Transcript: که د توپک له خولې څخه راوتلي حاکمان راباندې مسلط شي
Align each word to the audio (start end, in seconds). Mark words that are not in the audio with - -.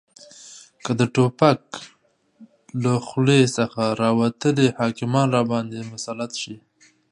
که 0.83 0.91
د 0.99 1.01
توپک 1.15 1.61
له 2.83 2.93
خولې 3.07 3.41
څخه 3.57 3.81
راوتلي 4.03 4.67
حاکمان 4.79 5.27
راباندې 5.37 5.79
مسلط 5.91 6.31
شي 6.41 6.55